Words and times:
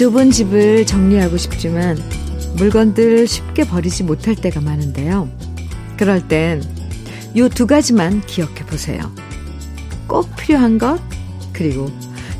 기좁은 0.00 0.30
집을 0.30 0.86
정리하고 0.86 1.36
싶지만 1.36 1.98
물건들 2.56 3.26
쉽게 3.26 3.64
버리지 3.64 4.02
못할 4.04 4.34
때가 4.34 4.62
많은데요. 4.62 5.28
그럴 5.98 6.26
땐 6.26 6.62
요 7.36 7.50
두 7.50 7.66
가지만 7.66 8.22
기억해 8.22 8.64
보세요. 8.64 9.12
꼭 10.06 10.34
필요한 10.36 10.78
것, 10.78 10.98
그리고 11.52 11.90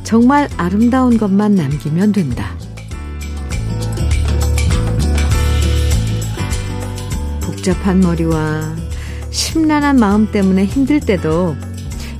정말 0.04 0.48
아름다운 0.56 1.18
것만 1.18 1.54
남기면 1.54 2.12
된다. 2.12 2.56
복잡한 7.42 8.00
머리와 8.00 8.74
심란한 9.30 9.96
마음 9.96 10.32
때문에 10.32 10.64
힘들 10.64 10.98
때도 10.98 11.56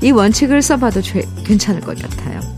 이 0.02 0.10
원칙을 0.10 0.60
써봐도 0.60 1.00
죄, 1.00 1.26
괜찮을 1.46 1.80
것 1.80 1.98
같아요. 1.98 2.49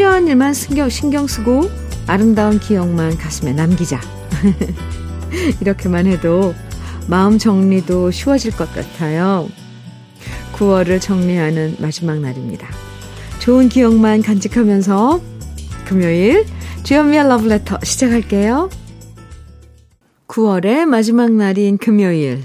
꼭 0.00 0.04
필요한 0.04 0.26
일만 0.28 0.54
신경, 0.54 0.88
신경 0.88 1.26
쓰고 1.26 1.70
아름다운 2.06 2.58
기억만 2.58 3.18
가슴에 3.18 3.52
남기자. 3.52 4.00
이렇게만 5.60 6.06
해도 6.06 6.54
마음 7.06 7.36
정리도 7.36 8.10
쉬워질 8.10 8.56
것 8.56 8.72
같아요. 8.72 9.46
9월을 10.54 11.02
정리하는 11.02 11.76
마지막 11.80 12.18
날입니다. 12.18 12.66
좋은 13.40 13.68
기억만 13.68 14.22
간직하면서 14.22 15.20
금요일 15.84 16.46
주연미의 16.82 17.28
러브레터 17.28 17.80
시작할게요. 17.82 18.70
9월의 20.28 20.86
마지막 20.86 21.30
날인 21.30 21.76
금요일 21.76 22.42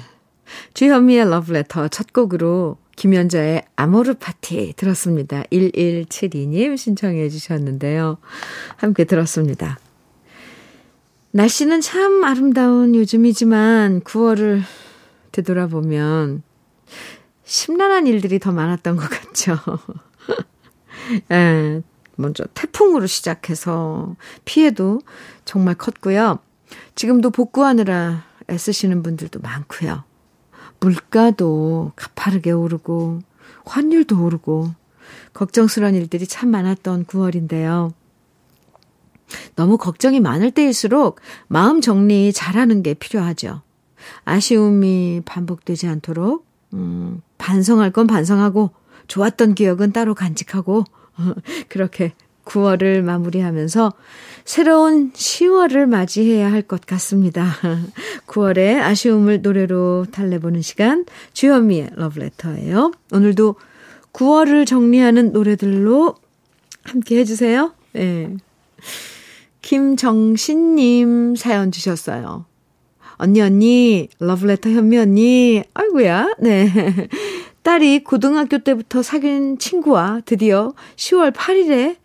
주현미의 0.74 1.30
러브레터 1.30 1.88
첫 1.88 2.12
곡으로 2.12 2.76
김연자의 2.96 3.64
아모르 3.76 4.16
파티 4.16 4.74
들었습니다. 4.78 5.44
1172님 5.52 6.78
신청해 6.78 7.30
주셨는데요. 7.30 8.18
함께 8.78 9.04
들었습니다. 9.04 9.80
날씨는 11.32 11.82
참 11.82 12.24
아름다운 12.24 12.96
요즘이지만 12.96 14.02
9월을 14.02 14.62
되돌아보면 15.34 16.44
심란한 17.44 18.08
일들이 18.08 18.40
더 18.40 18.52
많았던 18.52 18.96
것 18.96 19.10
같죠. 19.10 19.58
예, 21.32 21.82
먼저 22.16 22.46
태풍으로 22.54 23.06
시작해서 23.06 24.16
피해도 24.46 25.02
정말 25.44 25.76
컸고요. 25.76 26.40
지금도 26.96 27.32
복구하느라 27.32 28.24
애쓰시는 28.50 29.04
분들도 29.04 29.42
많고요. 29.42 30.04
물가도 30.80 31.92
가파르게 31.96 32.52
오르고 32.52 33.22
환율도 33.66 34.24
오르고 34.24 34.74
걱정스러운 35.34 35.96
일들이 35.96 36.28
참 36.28 36.50
많았던 36.50 37.06
9월인데요. 37.06 37.94
너무 39.56 39.78
걱정이 39.78 40.20
많을 40.20 40.52
때일수록 40.52 41.20
마음 41.48 41.82
정리 41.82 42.32
잘하는 42.32 42.84
게 42.84 42.94
필요하죠. 42.94 43.62
아쉬움이 44.24 45.24
반복되지 45.26 45.88
않도록 45.88 46.46
음, 46.74 47.22
반성할 47.38 47.92
건 47.92 48.08
반성하고 48.08 48.72
좋았던 49.08 49.56
기억은 49.56 49.92
따로 49.92 50.14
간직하고 50.14 50.84
그렇게 51.70 52.14
9월을 52.46 53.02
마무리하면서 53.02 53.94
새로운 54.46 55.12
10월을 55.12 55.88
맞이해야 55.88 56.52
할 56.52 56.62
것 56.62 56.86
같습니다. 56.86 57.52
9월의 58.28 58.80
아쉬움을 58.80 59.42
노래로 59.42 60.06
달래보는 60.12 60.62
시간 60.62 61.06
주현미의 61.34 61.90
러브레터예요. 61.96 62.92
오늘도 63.12 63.56
9월을 64.14 64.66
정리하는 64.66 65.32
노래들로 65.32 66.16
함께 66.84 67.18
해주세요. 67.20 67.74
네. 67.94 68.36
김정신님 69.62 71.36
사연 71.36 71.72
주셨어요. 71.72 72.46
언니, 73.18 73.42
언니, 73.42 74.10
러브레터 74.20 74.70
현미 74.70 74.98
언니, 74.98 75.64
아이고야, 75.74 76.36
네. 76.40 76.70
딸이 77.64 78.04
고등학교 78.04 78.60
때부터 78.60 79.02
사귄 79.02 79.58
친구와 79.58 80.22
드디어 80.26 80.74
10월 80.98 81.34
8일에 81.34 81.96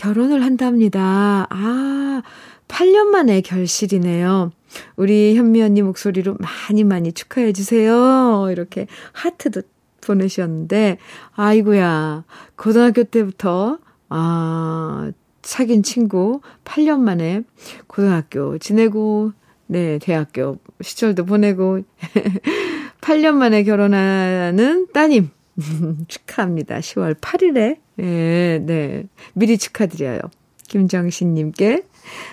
결혼을 0.00 0.42
한답니다. 0.42 1.46
아, 1.50 2.22
8년 2.68 3.08
만에 3.08 3.42
결실이네요. 3.42 4.50
우리 4.96 5.36
현미 5.36 5.60
언니 5.60 5.82
목소리로 5.82 6.38
많이 6.38 6.84
많이 6.84 7.12
축하해 7.12 7.52
주세요. 7.52 8.48
이렇게 8.50 8.86
하트도 9.12 9.60
보내셨는데, 10.00 10.96
아이고야, 11.34 12.24
고등학교 12.56 13.04
때부터, 13.04 13.78
아, 14.08 15.12
사귄 15.42 15.82
친구 15.82 16.40
8년 16.64 17.00
만에 17.00 17.42
고등학교 17.86 18.56
지내고, 18.56 19.32
네, 19.66 19.98
대학교 19.98 20.56
시절도 20.80 21.26
보내고, 21.26 21.82
8년 23.02 23.34
만에 23.34 23.64
결혼하는 23.64 24.86
따님, 24.94 25.28
축하합니다. 26.08 26.78
10월 26.78 27.20
8일에 27.20 27.76
네, 28.00 28.58
네. 28.60 29.04
미리 29.34 29.58
축하드려요. 29.58 30.20
김정신님께 30.68 31.84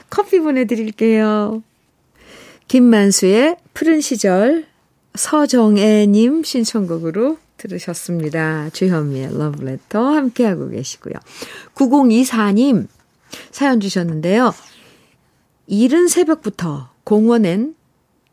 커피 0.10 0.40
보내드릴게요. 0.40 1.62
김만수의 2.68 3.58
푸른 3.74 4.02
시절 4.02 4.66
서정애님 5.16 6.44
신청곡으로 6.44 7.38
들으셨습니다. 7.58 8.70
주현미의 8.70 9.38
러브레터 9.38 10.00
함께하고 10.00 10.70
계시고요. 10.70 11.16
9024님 11.76 12.88
사연 13.52 13.80
주셨는데요. 13.80 14.54
이른 15.66 16.08
새벽부터 16.08 16.92
공원엔 17.04 17.76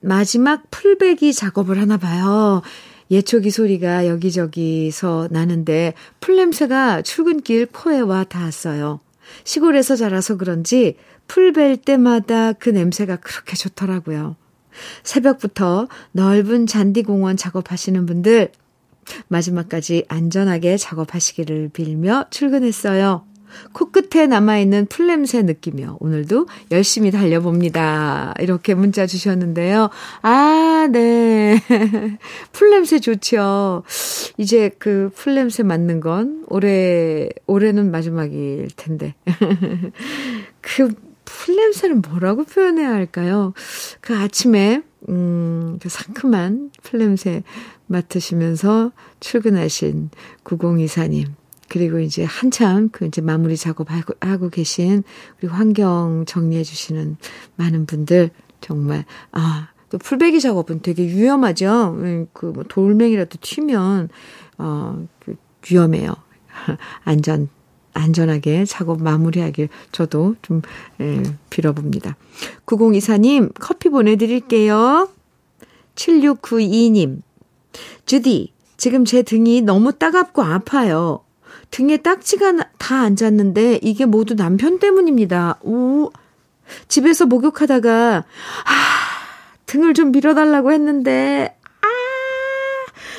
마지막 0.00 0.70
풀베기 0.70 1.32
작업을 1.32 1.80
하나 1.80 1.96
봐요. 1.96 2.62
예초기 3.10 3.50
소리가 3.50 4.06
여기저기서 4.06 5.28
나는데 5.31 5.94
풀냄새가 6.20 7.03
출근길 7.03 7.66
코에 7.66 8.00
와 8.00 8.25
닿았어요. 8.25 9.00
시골에서 9.44 9.97
자라서 9.97 10.37
그런지 10.37 10.97
풀 11.26 11.53
벨 11.53 11.76
때마다 11.76 12.53
그 12.53 12.69
냄새가 12.70 13.16
그렇게 13.16 13.56
좋더라고요. 13.56 14.37
새벽부터 15.03 15.88
넓은 16.12 16.66
잔디공원 16.66 17.37
작업하시는 17.37 18.06
분들 18.06 18.50
마지막까지 19.28 20.04
안전하게 20.09 20.76
작업하시기를 20.76 21.70
빌며 21.72 22.26
출근했어요. 22.31 23.26
코끝에 23.72 24.26
남아있는 24.26 24.87
풀냄새 24.87 25.42
느끼며 25.42 25.98
오늘도 26.00 26.47
열심히 26.70 27.10
달려봅니다. 27.10 28.34
이렇게 28.41 28.75
문자 28.75 29.06
주셨는데요. 29.06 29.91
아, 30.22 30.88
네. 30.91 31.60
풀냄새 32.53 33.00
좋죠. 33.00 33.82
이제 34.37 34.70
그 34.78 35.10
풀냄새 35.14 35.62
맡는 35.62 36.00
건 36.00 36.44
올해, 36.48 37.28
올해는 37.47 37.91
마지막일 37.91 38.69
텐데. 38.76 39.14
그 40.60 40.94
풀냄새는 41.25 42.03
뭐라고 42.03 42.44
표현해야 42.44 42.91
할까요? 42.91 43.54
그 44.00 44.16
아침에, 44.16 44.82
음, 45.09 45.78
그 45.81 45.88
상큼한 45.88 46.70
풀냄새 46.82 47.43
맡으시면서 47.87 48.93
출근하신 49.20 50.10
9024님. 50.44 51.26
그리고 51.69 51.99
이제 51.99 52.25
한참 52.25 52.88
그 52.90 53.06
이제 53.06 53.20
마무리 53.20 53.56
작업하고 53.56 54.14
하고 54.20 54.49
계신 54.49 55.02
우리 55.40 55.49
환경 55.49 56.25
정리해 56.26 56.62
주시는 56.62 57.16
많은 57.56 57.87
분들 57.87 58.31
정말 58.61 59.05
아, 59.32 59.69
또 59.90 59.99
풀베기 59.99 60.40
작업은 60.40 60.82
되게 60.82 61.05
위험하죠. 61.05 61.96
음, 61.99 62.26
그뭐 62.32 62.64
돌멩이라도 62.69 63.38
튀면 63.40 64.08
어, 64.58 65.06
그 65.20 65.37
위험해요. 65.70 66.14
안전 67.05 67.49
안전하게 67.94 68.64
작업 68.64 69.02
마무리하길 69.02 69.69
저도 69.93 70.34
좀 70.43 70.62
예, 71.00 71.22
빌어봅니다. 71.49 72.16
9024님 72.66 73.52
커피 73.58 73.88
보내드릴게요. 73.88 75.08
7692님 75.94 77.22
주디 78.05 78.52
지금 78.76 79.05
제 79.05 79.22
등이 79.22 79.62
너무 79.62 79.93
따갑고 79.93 80.43
아파요. 80.43 81.24
등에 81.75 81.97
딱지가 81.97 82.53
다 82.79 83.00
앉았는데 83.00 83.81
이게 83.82 84.06
모두 84.06 84.37
남편 84.37 84.79
때문입니다. 84.79 85.59
오. 85.62 86.12
집에서 86.87 87.26
목욕하다가 87.26 88.19
아, 88.19 88.75
등을 89.67 89.93
좀 89.93 90.12
밀어달라고 90.12 90.71
했는데 90.71 91.59
아, 91.81 91.87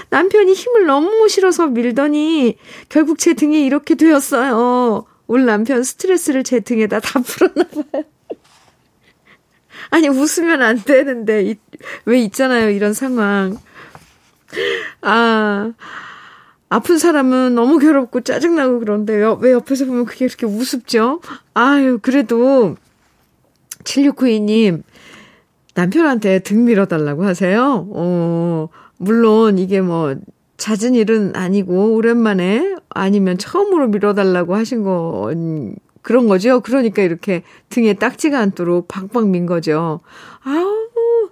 남편이 0.09 0.53
힘을 0.53 0.85
너무 0.85 1.27
실어서 1.27 1.67
밀더니 1.67 2.57
결국 2.87 3.19
제 3.19 3.33
등이 3.33 3.65
이렇게 3.65 3.95
되었어요. 3.95 5.05
올 5.27 5.45
남편 5.45 5.83
스트레스를 5.83 6.45
제 6.45 6.61
등에다 6.61 7.01
다 7.01 7.19
풀었나 7.19 7.65
봐요. 7.65 8.03
아니 9.89 10.07
웃으면 10.07 10.61
안 10.61 10.81
되는데 10.81 11.55
왜 12.05 12.19
있잖아요 12.19 12.69
이런 12.69 12.93
상황. 12.93 13.57
아 15.01 15.73
아픈 16.69 16.97
사람은 16.97 17.55
너무 17.55 17.77
괴롭고 17.77 18.21
짜증나고 18.21 18.79
그런데 18.79 19.13
왜 19.39 19.51
옆에서 19.51 19.85
보면 19.85 20.05
그게 20.05 20.27
그렇게 20.27 20.45
우습죠? 20.45 21.21
아유, 21.53 21.99
그래도 22.01 22.75
7692님, 23.83 24.83
남편한테 25.75 26.39
등 26.39 26.65
밀어달라고 26.65 27.23
하세요? 27.23 27.87
어, 27.91 28.69
물론 28.97 29.59
이게 29.59 29.81
뭐, 29.81 30.15
잦은 30.57 30.95
일은 30.95 31.35
아니고, 31.35 31.93
오랜만에, 31.95 32.75
아니면 32.89 33.37
처음으로 33.37 33.89
밀어달라고 33.89 34.55
하신 34.55 34.83
거, 34.83 35.31
그런 36.01 36.27
거죠? 36.27 36.61
그러니까 36.61 37.01
이렇게 37.01 37.43
등에 37.69 37.93
딱지가 37.93 38.39
않도록 38.39 38.87
박박 38.87 39.27
민 39.27 39.45
거죠. 39.45 39.99
아우, 40.43 41.29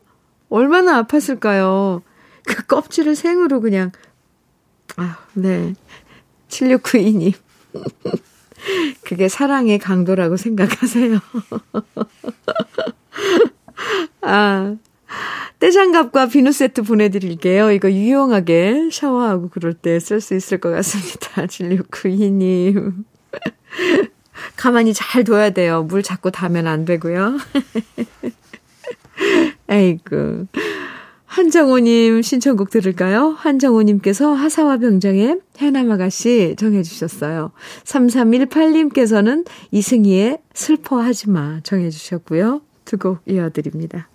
얼마나 0.49 1.03
아팠을까요? 1.03 2.01
그 2.45 2.65
껍질을 2.65 3.15
생으로 3.15 3.61
그냥, 3.61 3.91
아, 4.97 5.17
네. 5.33 5.73
7692님. 6.49 7.33
그게 9.03 9.27
사랑의 9.27 9.79
강도라고 9.79 10.37
생각하세요. 10.37 11.19
아, 14.21 14.75
떼장갑과 15.59 16.27
비누 16.27 16.51
세트 16.51 16.83
보내드릴게요. 16.83 17.71
이거 17.71 17.91
유용하게 17.91 18.89
샤워하고 18.91 19.49
그럴 19.49 19.73
때 19.73 19.99
쓸 19.99 20.21
수 20.21 20.35
있을 20.35 20.59
것 20.59 20.71
같습니다. 20.71 21.45
7692님. 21.47 23.03
가만히 24.55 24.93
잘 24.93 25.23
둬야 25.23 25.49
돼요. 25.51 25.83
물 25.83 26.03
자꾸 26.03 26.31
닿으면 26.31 26.67
안 26.67 26.85
되고요. 26.85 27.37
에이구. 29.69 30.47
한정호님 31.33 32.21
신청곡 32.21 32.69
들을까요? 32.69 33.29
한정호님께서 33.29 34.33
하사와 34.33 34.77
병장의 34.77 35.39
해남아가씨 35.57 36.55
정해주셨어요. 36.59 37.51
3318님께서는 37.85 39.43
이승희의 39.71 40.37
슬퍼하지마 40.53 41.61
정해주셨고요. 41.63 42.61
두 42.85 42.97
곡 42.97 43.21
이어드립니다. 43.25 44.09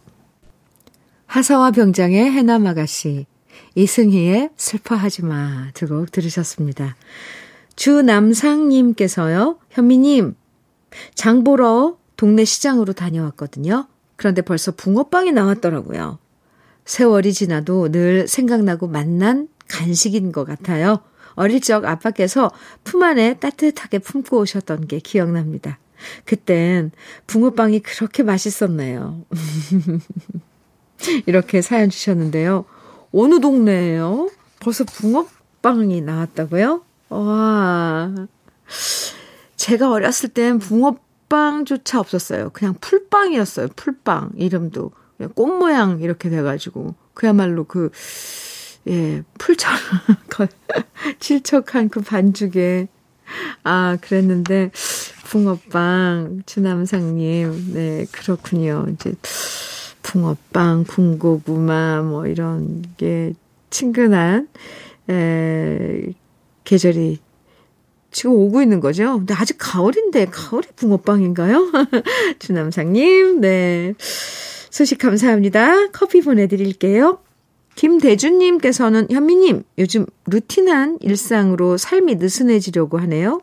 하사와 1.27 1.73
병장의 1.73 2.31
해남아가씨, 2.31 3.27
이승희의 3.75 4.51
슬퍼하지마 4.57 5.73
두 5.75 5.89
곡 5.89 6.13
들으셨습니다. 6.13 6.95
주남상님께서요, 7.75 9.59
현미님, 9.71 10.37
장 11.17 11.43
보러 11.43 11.97
동네 12.17 12.45
시장으로 12.45 12.93
다녀왔거든요. 12.93 13.89
그런데 14.15 14.41
벌써 14.43 14.71
붕어빵이 14.71 15.33
나왔더라고요. 15.33 16.21
세월이 16.89 17.35
지나도 17.35 17.91
늘 17.93 18.27
생각나고 18.27 18.89
만난 18.89 19.49
간식인 19.69 20.33
것 20.33 20.47
같아요. 20.47 21.01
어릴 21.35 21.61
적 21.61 21.85
아빠께서 21.85 22.51
품 22.83 23.03
안에 23.03 23.35
따뜻하게 23.35 23.99
품고 23.99 24.39
오셨던 24.39 24.89
게 24.89 24.99
기억납니다. 24.99 25.79
그땐 26.25 26.91
붕어빵이 27.27 27.81
그렇게 27.81 28.23
맛있었네요. 28.23 29.23
이렇게 31.27 31.61
사연 31.61 31.91
주셨는데요. 31.91 32.65
어느 33.13 33.39
동네예요? 33.39 34.31
벌써 34.59 34.85
붕어빵이 34.85 36.01
나왔다고요? 36.01 36.83
와. 37.11 38.15
제가 39.57 39.91
어렸을 39.91 40.31
땐 40.31 40.59
붕어빵조차 40.59 42.01
없었어요. 42.01 42.49
그냥 42.55 42.75
풀빵이었어요. 42.81 43.69
풀빵. 43.77 44.33
이름도. 44.37 44.93
꽃 45.35 45.47
모양 45.47 46.01
이렇게 46.01 46.31
돼가지고. 46.31 46.95
그야말로 47.15 47.65
그, 47.65 47.91
예, 48.89 49.23
풀처럼, 49.39 49.79
칠척한 51.19 51.89
그 51.89 52.01
반죽에. 52.01 52.89
아, 53.65 53.99
그랬는데, 54.01 54.71
붕어빵, 55.25 56.45
주남상님. 56.47 57.73
네, 57.75 58.07
그렇군요. 58.13 58.87
이제, 58.93 59.15
붕어빵, 60.03 60.85
군고구마, 60.85 62.03
뭐, 62.03 62.27
이런 62.27 62.83
게 62.97 63.35
친근한, 63.71 64.49
에, 65.11 66.13
계절이 66.65 67.19
지금 68.11 68.33
오고 68.33 68.63
있는 68.63 68.81
거죠? 68.81 69.19
근데 69.19 69.35
아직 69.35 69.57
가을인데, 69.59 70.27
가을이 70.27 70.69
붕어빵인가요? 70.77 71.73
주남상님, 72.39 73.41
네. 73.41 73.95
소식 74.71 74.99
감사합니다. 74.99 75.89
커피 75.93 76.21
보내드릴게요. 76.21 77.21
김대준님께서는 77.75 79.09
현미님, 79.11 79.63
요즘 79.79 80.05
루틴한 80.27 80.99
일상으로 81.01 81.77
삶이 81.77 82.17
느슨해지려고 82.17 82.99
하네요. 82.99 83.41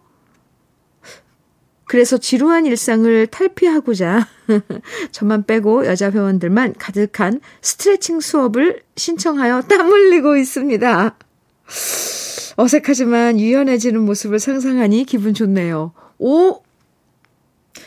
그래서 1.86 2.18
지루한 2.18 2.66
일상을 2.66 3.27
탈피하고자 3.27 4.27
저만 5.12 5.45
빼고 5.45 5.86
여자 5.86 6.12
회원들만 6.12 6.74
가득한 6.77 7.39
스트레칭 7.62 8.19
수업을 8.19 8.81
신청하여 8.95 9.62
땀 9.63 9.89
흘리고 9.89 10.36
있습니다. 10.36 11.16
어색하지만 12.57 13.39
유연해지는 13.39 14.01
모습을 14.01 14.39
상상하니 14.39 15.06
기분 15.06 15.33
좋네요. 15.33 15.94
오! 16.18 16.62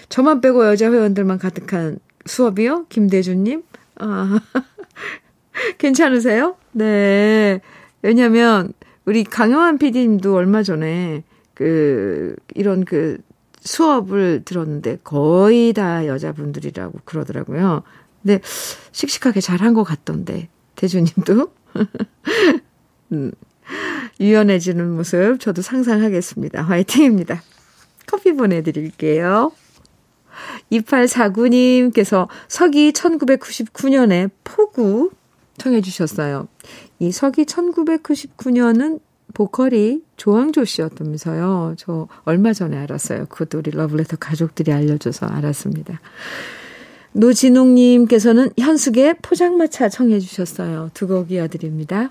저만 0.08 0.40
빼고 0.40 0.66
여자 0.66 0.90
회원들만 0.90 1.38
가득한 1.38 1.98
수업이요? 2.28 2.86
김대준님? 2.88 3.62
아, 3.96 4.40
괜찮으세요? 5.78 6.56
네. 6.72 7.60
왜냐면, 8.02 8.72
우리 9.04 9.24
강영환 9.24 9.78
PD님도 9.78 10.34
얼마 10.34 10.62
전에, 10.62 11.24
그, 11.54 12.36
이런 12.54 12.84
그 12.84 13.18
수업을 13.60 14.42
들었는데, 14.44 14.98
거의 15.02 15.72
다 15.72 16.06
여자분들이라고 16.06 17.00
그러더라고요. 17.04 17.82
근데, 18.22 18.40
씩씩하게 18.92 19.40
잘한 19.40 19.74
것 19.74 19.82
같던데, 19.82 20.48
대준님도. 20.76 21.52
음, 23.12 23.32
유연해지는 24.20 24.90
모습 24.96 25.38
저도 25.40 25.62
상상하겠습니다. 25.62 26.62
화이팅입니다. 26.62 27.42
커피 28.06 28.32
보내드릴게요. 28.32 29.52
2849님께서 30.72 32.28
서기 32.48 32.92
1999년에 32.92 34.30
포구 34.44 35.10
청해 35.58 35.80
주셨어요. 35.80 36.48
이 36.98 37.10
서기 37.12 37.44
1999년은 37.44 39.00
보컬이 39.34 40.02
조항조 40.16 40.64
씨였다면서요. 40.64 41.74
저 41.76 42.08
얼마 42.24 42.52
전에 42.52 42.76
알았어요. 42.78 43.26
그것도 43.26 43.58
우리 43.58 43.70
러블레터 43.70 44.16
가족들이 44.16 44.72
알려줘서 44.72 45.26
알았습니다. 45.26 46.00
노진웅님께서는 47.12 48.50
현숙의 48.58 49.16
포장마차 49.22 49.88
청해 49.88 50.20
주셨어요. 50.20 50.90
두 50.94 51.06
곡 51.08 51.30
이어드립니다. 51.30 52.10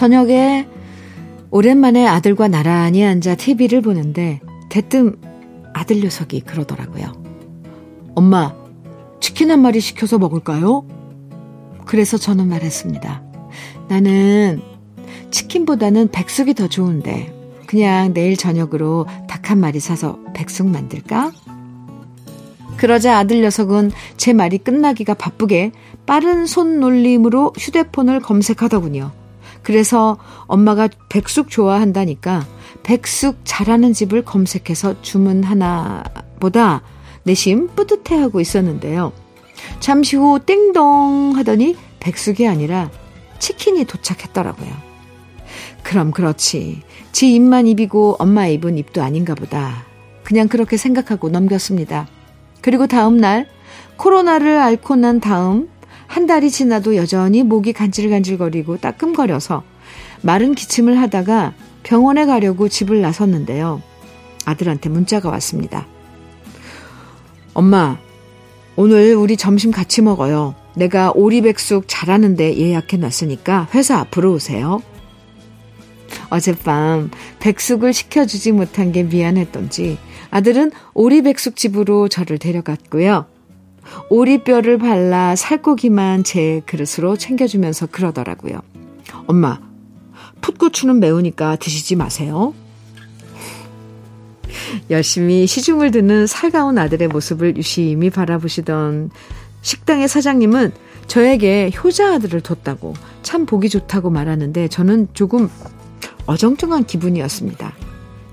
저녁에 0.00 0.66
오랜만에 1.50 2.06
아들과 2.06 2.48
나란히 2.48 3.04
앉아 3.04 3.34
TV를 3.34 3.82
보는데 3.82 4.40
대뜸 4.70 5.14
아들 5.74 6.00
녀석이 6.00 6.40
그러더라고요. 6.40 7.12
엄마, 8.14 8.54
치킨 9.20 9.50
한 9.50 9.60
마리 9.60 9.78
시켜서 9.80 10.16
먹을까요? 10.16 10.86
그래서 11.84 12.16
저는 12.16 12.48
말했습니다. 12.48 13.22
나는 13.90 14.62
치킨보다는 15.30 16.08
백숙이 16.12 16.54
더 16.54 16.66
좋은데 16.66 17.30
그냥 17.66 18.14
내일 18.14 18.38
저녁으로 18.38 19.06
닭 19.28 19.50
한 19.50 19.60
마리 19.60 19.80
사서 19.80 20.18
백숙 20.32 20.66
만들까? 20.68 21.32
그러자 22.78 23.18
아들 23.18 23.42
녀석은 23.42 23.90
제 24.16 24.32
말이 24.32 24.56
끝나기가 24.56 25.12
바쁘게 25.12 25.72
빠른 26.06 26.46
손놀림으로 26.46 27.52
휴대폰을 27.58 28.20
검색하더군요. 28.20 29.19
그래서 29.62 30.18
엄마가 30.46 30.88
백숙 31.08 31.50
좋아한다니까 31.50 32.46
백숙 32.82 33.40
잘하는 33.44 33.92
집을 33.92 34.24
검색해서 34.24 35.02
주문 35.02 35.44
하나 35.44 36.02
보다 36.38 36.82
내심 37.24 37.68
뿌듯해하고 37.74 38.40
있었는데요. 38.40 39.12
잠시 39.80 40.16
후 40.16 40.40
띵동 40.44 41.34
하더니 41.36 41.76
백숙이 42.00 42.48
아니라 42.48 42.90
치킨이 43.38 43.84
도착했더라고요. 43.84 44.70
그럼 45.82 46.10
그렇지. 46.10 46.82
지 47.12 47.34
입만 47.34 47.66
입이고 47.66 48.16
엄마 48.18 48.46
입은 48.46 48.78
입도 48.78 49.02
아닌가 49.02 49.34
보다. 49.34 49.84
그냥 50.24 50.48
그렇게 50.48 50.76
생각하고 50.76 51.28
넘겼습니다. 51.28 52.06
그리고 52.60 52.86
다음 52.86 53.16
날 53.16 53.48
코로나를 53.96 54.58
앓고 54.58 54.96
난 54.96 55.20
다음 55.20 55.68
한 56.10 56.26
달이 56.26 56.50
지나도 56.50 56.96
여전히 56.96 57.44
목이 57.44 57.72
간질간질거리고 57.72 58.78
따끔거려서 58.78 59.62
마른 60.22 60.56
기침을 60.56 60.98
하다가 61.00 61.54
병원에 61.84 62.26
가려고 62.26 62.68
집을 62.68 63.00
나섰는데요. 63.00 63.80
아들한테 64.44 64.88
문자가 64.88 65.30
왔습니다. 65.30 65.86
엄마, 67.54 67.96
오늘 68.74 69.14
우리 69.14 69.36
점심 69.36 69.70
같이 69.70 70.02
먹어요. 70.02 70.56
내가 70.74 71.12
오리백숙 71.14 71.84
잘하는데 71.86 72.56
예약해 72.56 72.96
놨으니까 72.96 73.68
회사 73.72 74.00
앞으로 74.00 74.32
오세요. 74.32 74.82
어젯밤 76.28 77.12
백숙을 77.38 77.92
시켜주지 77.92 78.50
못한 78.50 78.90
게 78.90 79.04
미안했던지 79.04 79.96
아들은 80.30 80.72
오리백숙 80.92 81.54
집으로 81.54 82.08
저를 82.08 82.38
데려갔고요. 82.38 83.26
오리뼈를 84.08 84.78
발라 84.78 85.36
살코기만 85.36 86.24
제 86.24 86.62
그릇으로 86.66 87.16
챙겨주면서 87.16 87.86
그러더라고요. 87.86 88.60
엄마, 89.26 89.58
풋고추는 90.40 91.00
매우니까 91.00 91.56
드시지 91.56 91.96
마세요. 91.96 92.54
열심히 94.90 95.46
시중을 95.46 95.90
듣는 95.90 96.26
살가운 96.26 96.78
아들의 96.78 97.08
모습을 97.08 97.56
유심히 97.56 98.10
바라보시던 98.10 99.10
식당의 99.62 100.08
사장님은 100.08 100.72
저에게 101.06 101.70
효자 101.72 102.14
아들을 102.14 102.40
뒀다고 102.40 102.94
참 103.22 103.46
보기 103.46 103.68
좋다고 103.68 104.10
말하는데 104.10 104.68
저는 104.68 105.08
조금 105.12 105.48
어정쩡한 106.26 106.84
기분이었습니다. 106.84 107.72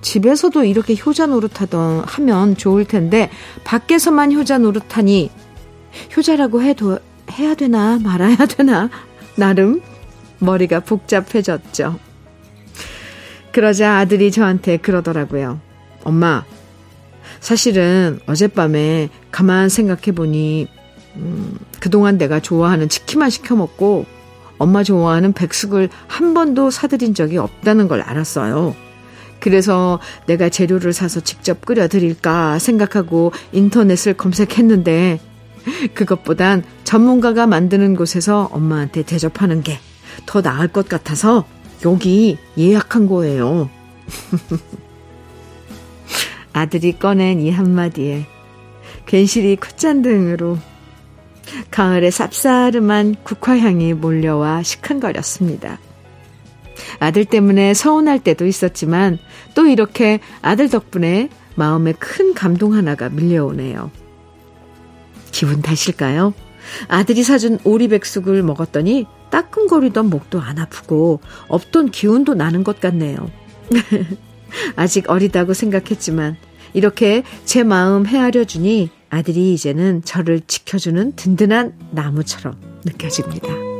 집에서도 0.01 0.63
이렇게 0.63 0.95
효자 0.95 1.25
노릇하던 1.27 2.03
하면 2.05 2.55
좋을 2.55 2.85
텐데 2.85 3.29
밖에서만 3.63 4.31
효자 4.33 4.59
노릇하니 4.59 5.31
효자라고 6.15 6.61
해도 6.61 6.99
해야 7.31 7.55
되나 7.55 7.99
말아야 7.99 8.37
되나 8.37 8.89
나름 9.35 9.81
머리가 10.39 10.79
복잡해졌죠. 10.81 11.99
그러자 13.51 13.97
아들이 13.97 14.31
저한테 14.31 14.77
그러더라고요. 14.77 15.59
엄마, 16.03 16.43
사실은 17.39 18.19
어젯밤에 18.27 19.09
가만 19.31 19.69
생각해 19.69 20.13
보니, 20.13 20.67
음, 21.15 21.57
그동안 21.79 22.17
내가 22.17 22.39
좋아하는 22.39 22.87
치킨만 22.87 23.29
시켜 23.29 23.55
먹고 23.55 24.05
엄마 24.57 24.83
좋아하는 24.83 25.33
백숙을 25.33 25.89
한 26.07 26.33
번도 26.33 26.71
사드린 26.71 27.13
적이 27.13 27.37
없다는 27.37 27.87
걸 27.87 28.01
알았어요. 28.01 28.75
그래서 29.39 29.99
내가 30.25 30.49
재료를 30.49 30.93
사서 30.93 31.19
직접 31.19 31.65
끓여드릴까 31.65 32.59
생각하고 32.59 33.31
인터넷을 33.51 34.15
검색했는데 34.15 35.19
그것보단 35.93 36.63
전문가가 36.83 37.47
만드는 37.47 37.95
곳에서 37.95 38.49
엄마한테 38.51 39.03
대접하는 39.03 39.63
게 39.63 39.79
더 40.25 40.41
나을 40.41 40.67
것 40.67 40.89
같아서 40.89 41.45
여기 41.85 42.37
예약한 42.57 43.07
거예요. 43.07 43.69
아들이 46.53 46.97
꺼낸 46.97 47.39
이 47.39 47.51
한마디에 47.51 48.25
괜시리 49.05 49.57
콧잔등으로 49.57 50.57
가을의 51.71 52.11
쌉싸름한 52.11 53.23
국화향이 53.23 53.93
몰려와 53.93 54.63
시큰거렸습니다. 54.63 55.79
아들 56.99 57.25
때문에 57.25 57.73
서운할 57.73 58.19
때도 58.19 58.47
있었지만 58.47 59.19
또 59.55 59.67
이렇게 59.67 60.19
아들 60.41 60.69
덕분에 60.69 61.29
마음에 61.55 61.93
큰 61.93 62.33
감동 62.33 62.73
하나가 62.73 63.09
밀려오네요. 63.09 63.91
기분 65.37 65.61
탓일까요? 65.61 66.33
아들이 66.87 67.21
사준 67.21 67.59
오리백숙을 67.63 68.41
먹었더니 68.41 69.05
따끔거리던 69.29 70.09
목도 70.09 70.41
안 70.41 70.57
아프고 70.57 71.19
없던 71.47 71.91
기운도 71.91 72.33
나는 72.33 72.63
것 72.63 72.79
같네요. 72.81 73.29
아직 74.75 75.11
어리다고 75.11 75.53
생각했지만 75.53 76.37
이렇게 76.73 77.21
제 77.45 77.61
마음 77.61 78.07
헤아려 78.07 78.45
주니 78.45 78.89
아들이 79.11 79.53
이제는 79.53 80.01
저를 80.03 80.41
지켜주는 80.47 81.15
든든한 81.15 81.73
나무처럼 81.91 82.59
느껴집니다. 82.83 83.76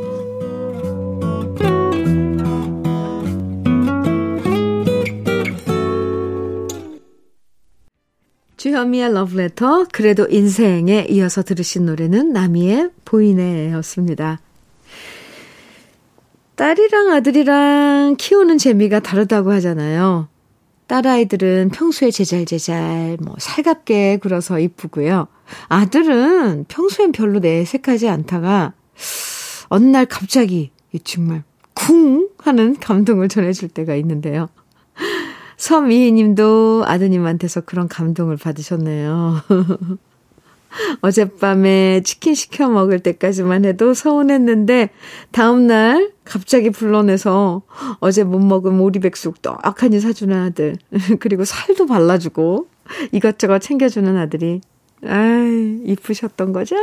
주현미의 8.57 9.13
러브레터, 9.13 9.85
그래도 9.91 10.27
인생에 10.27 11.05
이어서 11.09 11.43
들으신 11.43 11.85
노래는 11.85 12.33
나미의 12.33 12.89
보이네였습니다. 13.05 14.39
딸이랑 16.55 17.11
아들이랑 17.11 18.15
키우는 18.17 18.57
재미가 18.57 18.99
다르다고 19.01 19.51
하잖아요. 19.53 20.27
딸아이들은 20.87 21.69
평소에 21.69 22.09
제잘제잘, 22.09 23.17
뭐, 23.21 23.35
살갑게 23.37 24.17
굴어서 24.17 24.59
이쁘고요. 24.59 25.27
아들은 25.67 26.65
평소엔 26.67 27.11
별로 27.11 27.37
내색하지 27.37 28.09
않다가, 28.09 28.73
어느 29.69 29.85
날 29.85 30.07
갑자기, 30.07 30.71
정말, 31.03 31.43
쿵! 31.75 32.29
하는 32.39 32.75
감동을 32.79 33.29
전해줄 33.29 33.69
때가 33.69 33.95
있는데요. 33.95 34.49
서미희 35.57 36.11
님도 36.11 36.83
아드님한테서 36.85 37.61
그런 37.61 37.87
감동을 37.87 38.37
받으셨네요. 38.37 39.41
어젯밤에 41.01 42.01
치킨 42.03 42.35
시켜 42.35 42.69
먹을 42.69 42.99
때까지만 42.99 43.65
해도 43.65 43.93
서운했는데, 43.93 44.91
다음날 45.31 46.11
갑자기 46.23 46.69
불러내서 46.69 47.63
어제 47.99 48.23
못 48.23 48.39
먹은 48.39 48.79
오리백숙 48.79 49.41
떡하니 49.41 49.99
사주는 49.99 50.37
아들, 50.37 50.75
그리고 51.19 51.43
살도 51.43 51.87
발라주고 51.87 52.67
이것저것 53.11 53.59
챙겨주는 53.59 54.15
아들이, 54.15 54.61
아이, 55.03 55.81
이쁘셨던 55.85 56.53
거죠? 56.53 56.75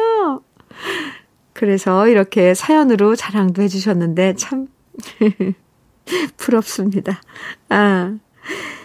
그래서 1.52 2.08
이렇게 2.08 2.54
사연으로 2.54 3.14
자랑도 3.14 3.62
해주셨는데 3.62 4.34
참 4.34 4.66
부럽습니다. 6.36 7.20
아, 7.68 8.18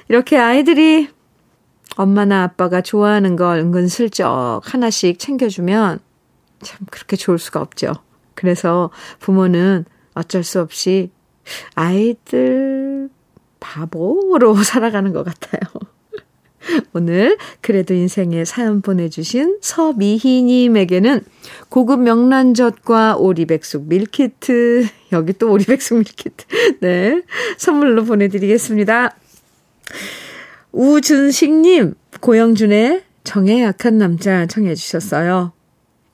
이렇게 0.07 0.37
아이들이 0.37 1.09
엄마나 1.95 2.43
아빠가 2.43 2.81
좋아하는 2.81 3.35
걸 3.35 3.59
은근슬쩍 3.59 4.61
하나씩 4.63 5.19
챙겨주면 5.19 5.99
참 6.61 6.79
그렇게 6.89 7.15
좋을 7.15 7.37
수가 7.37 7.61
없죠. 7.61 7.93
그래서 8.35 8.89
부모는 9.19 9.85
어쩔 10.13 10.43
수 10.43 10.61
없이 10.61 11.11
아이들 11.75 13.09
바보로 13.59 14.55
살아가는 14.63 15.11
것 15.13 15.23
같아요. 15.23 15.59
오늘 16.93 17.37
그래도 17.61 17.93
인생에 17.93 18.45
사연 18.45 18.81
보내주신 18.81 19.59
서미희님에게는 19.61 21.21
고급 21.69 22.01
명란젓과 22.01 23.17
오리백숙 23.17 23.87
밀키트, 23.87 24.87
여기 25.13 25.33
또 25.33 25.51
오리백숙 25.51 25.97
밀키트, 25.97 26.45
네, 26.81 27.21
선물로 27.57 28.05
보내드리겠습니다. 28.05 29.15
우준식님, 30.71 31.95
고영준의 32.21 33.03
정에 33.23 33.63
약한 33.63 33.97
남자 33.97 34.45
청해 34.45 34.75
주셨어요. 34.75 35.53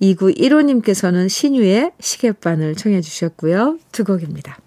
2915님께서는 0.01 1.29
신유의 1.29 1.91
시계바늘 1.99 2.75
청해 2.75 3.01
주셨고요. 3.01 3.79
두 3.91 4.03
곡입니다. 4.03 4.57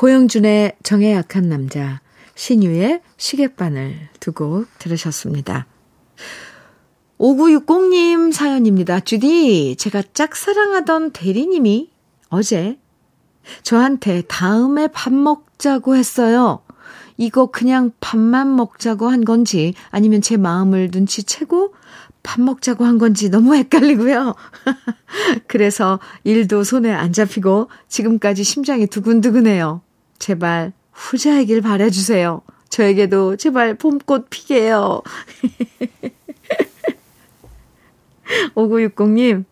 고영준의 0.00 0.78
정에 0.82 1.12
약한 1.12 1.50
남자, 1.50 2.00
신유의 2.34 3.02
시계바늘 3.18 4.08
두 4.18 4.32
곡 4.32 4.66
들으셨습니다. 4.78 5.66
5960님 7.18 8.32
사연입니다. 8.32 9.00
주디, 9.00 9.76
제가 9.76 10.02
짝사랑하던 10.14 11.10
대리님이 11.10 11.90
어제 12.30 12.78
저한테 13.62 14.22
다음에 14.22 14.86
밥 14.86 15.12
먹자고 15.12 15.96
했어요. 15.96 16.62
이거 17.18 17.50
그냥 17.50 17.92
밥만 18.00 18.56
먹자고 18.56 19.10
한 19.10 19.26
건지 19.26 19.74
아니면 19.90 20.22
제 20.22 20.38
마음을 20.38 20.88
눈치채고 20.90 21.74
밥 22.22 22.40
먹자고 22.40 22.86
한 22.86 22.96
건지 22.96 23.28
너무 23.28 23.54
헷갈리고요. 23.54 24.34
그래서 25.46 26.00
일도 26.24 26.64
손에 26.64 26.90
안 26.90 27.12
잡히고 27.12 27.68
지금까지 27.88 28.44
심장이 28.44 28.86
두근두근해요. 28.86 29.82
제발 30.20 30.72
후자이길 30.92 31.62
바래주세요. 31.62 32.42
저에게도 32.68 33.36
제발 33.36 33.74
봄꽃 33.74 34.28
피게요. 34.30 35.02
5960님, 38.54 39.44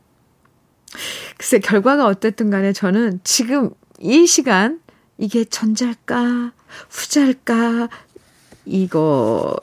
글쎄, 1.37 1.59
결과가 1.59 2.07
어땠든 2.07 2.51
간에 2.51 2.73
저는 2.73 3.19
지금 3.25 3.71
이 3.99 4.29
시간, 4.29 4.81
이게 5.17 5.45
전자일까, 5.45 6.53
후자일까, 6.89 7.89
이거, 8.65 9.57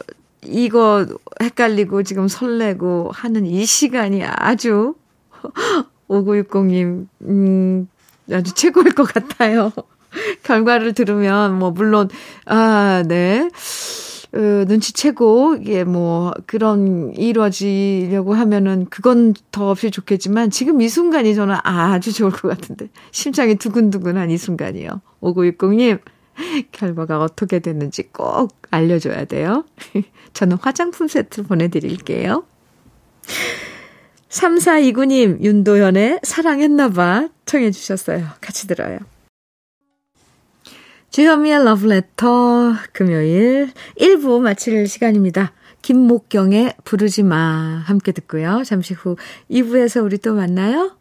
이거 0.43 1.07
헷갈리고 1.41 2.03
지금 2.03 2.27
설레고 2.27 3.11
하는 3.13 3.45
이 3.45 3.65
시간이 3.65 4.25
아주 4.25 4.95
5960님, 6.09 7.07
음, 7.21 7.87
아주 8.29 8.53
최고일 8.53 8.93
것 8.93 9.03
같아요. 9.03 9.71
결과를 10.43 10.93
들으면, 10.93 11.57
뭐, 11.57 11.71
물론, 11.71 12.09
아, 12.45 13.03
네. 13.07 13.49
어, 14.33 14.39
눈치채고, 14.67 15.57
이게 15.61 15.83
뭐, 15.83 16.33
그런, 16.45 17.13
이루어지려고 17.15 18.33
하면은, 18.33 18.87
그건 18.89 19.33
더 19.51 19.69
없이 19.69 19.91
좋겠지만, 19.91 20.49
지금 20.49 20.81
이 20.81 20.89
순간이 20.89 21.35
저는 21.35 21.55
아주 21.63 22.11
좋을 22.13 22.31
것 22.31 22.49
같은데. 22.49 22.89
심장이 23.11 23.55
두근두근한 23.55 24.31
이 24.31 24.37
순간이요. 24.37 25.01
5960님, 25.21 25.99
결과가 26.71 27.19
어떻게 27.19 27.59
됐는지 27.59 28.03
꼭 28.11 28.55
알려줘야 28.71 29.25
돼요. 29.25 29.63
저는 30.33 30.57
화장품 30.61 31.07
세트 31.07 31.43
보내드릴게요. 31.43 32.43
3429님, 34.29 35.41
윤도현의 35.41 36.19
사랑했나봐 36.23 37.29
청해주셨어요. 37.45 38.27
같이 38.41 38.67
들어요. 38.67 38.99
주현미의 41.15 41.63
러브레터 41.63 42.73
금요일 42.91 43.71
1부 43.97 44.41
마칠 44.41 44.85
시간입니다. 44.85 45.53
김목경의 45.81 46.73
부르지 46.83 47.23
마 47.23 47.81
함께 47.85 48.11
듣고요. 48.11 48.63
잠시 48.65 48.93
후 48.93 49.15
2부에서 49.49 50.03
우리 50.03 50.17
또 50.17 50.33
만나요. 50.33 50.97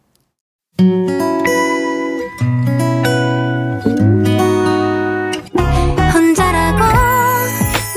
혼자라고 6.13 6.79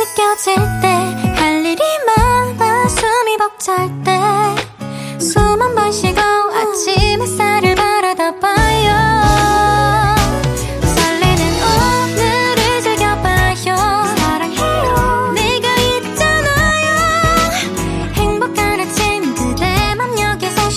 느껴질 0.00 0.56
때 0.82 0.88
할 1.37 1.64
일이 1.64 1.82
많아 2.04 2.88
숨이 2.88 3.37
벅찰 3.38 3.88
때숨한번 5.18 5.92
쉬고 5.92 6.27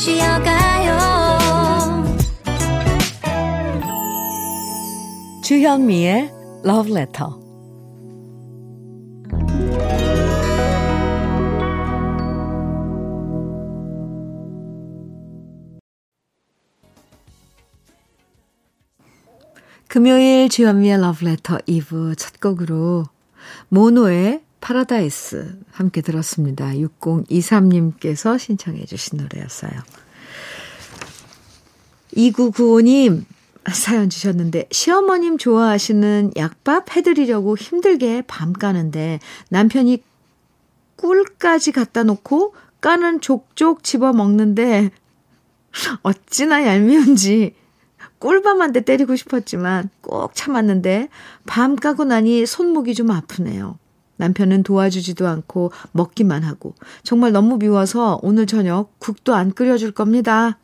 쉬어가요. 0.01 0.97
주현미의 5.43 6.31
Love 6.65 6.91
Letter. 6.91 7.41
금요일 19.87 20.49
주현미의 20.49 20.99
러브레터 20.99 21.57
2부 21.67 22.17
첫 22.17 22.39
곡으로 22.39 23.03
모노의 23.69 24.41
파라다이스 24.61 25.59
함께 25.71 26.01
들었습니다. 26.01 26.67
6023님께서 26.67 28.39
신청해 28.39 28.85
주신 28.85 29.17
노래였어요. 29.17 29.71
2995님 32.15 33.25
사연 33.71 34.09
주셨는데 34.09 34.67
시어머님 34.71 35.37
좋아하시는 35.37 36.31
약밥 36.35 36.95
해드리려고 36.95 37.57
힘들게 37.57 38.23
밤 38.27 38.53
까는데 38.53 39.19
남편이 39.49 40.03
꿀까지 40.95 41.71
갖다 41.71 42.03
놓고 42.03 42.55
까는 42.81 43.21
족족 43.21 43.83
집어 43.83 44.13
먹는데 44.13 44.91
어찌나 46.01 46.65
얄미운지 46.65 47.55
꿀밤 48.19 48.61
한대 48.61 48.81
때리고 48.81 49.15
싶었지만 49.15 49.89
꼭 50.01 50.35
참았는데 50.35 51.09
밤 51.45 51.75
까고 51.75 52.05
나니 52.05 52.45
손목이 52.45 52.93
좀 52.93 53.09
아프네요. 53.11 53.77
남편은 54.21 54.61
도와주지도 54.61 55.27
않고 55.27 55.71
먹기만 55.93 56.43
하고 56.43 56.75
정말 57.01 57.31
너무 57.31 57.57
미워서 57.57 58.19
오늘 58.21 58.45
저녁 58.45 58.99
국도 58.99 59.33
안 59.33 59.51
끓여줄 59.51 59.93
겁니다. 59.93 60.59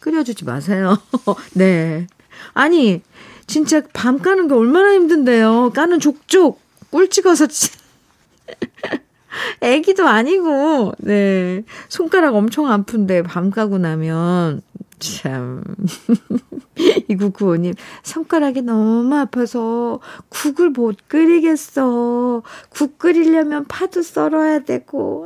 끓여주지 0.00 0.46
마세요. 0.46 0.96
네. 1.52 2.06
아니 2.54 3.02
진짜 3.46 3.82
밤 3.92 4.20
까는 4.20 4.48
게 4.48 4.54
얼마나 4.54 4.94
힘든데요. 4.94 5.72
까는 5.74 6.00
족족 6.00 6.62
꿀 6.90 7.10
찍어서 7.10 7.46
애기도 9.60 10.08
아니고 10.08 10.94
네 10.98 11.64
손가락 11.88 12.36
엄청 12.36 12.72
아픈데 12.72 13.24
밤 13.24 13.50
까고 13.50 13.76
나면 13.76 14.62
참. 14.98 15.62
2995님, 17.10 17.74
손가락이 18.02 18.62
너무 18.62 19.14
아파서 19.16 20.00
국을 20.28 20.70
못 20.70 20.96
끓이겠어. 21.08 22.42
국 22.70 22.98
끓이려면 22.98 23.64
파도 23.66 24.02
썰어야 24.02 24.60
되고, 24.60 25.24